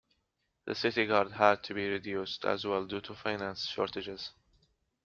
[0.65, 4.31] The city guard had to be reduced as well due to finance shortages.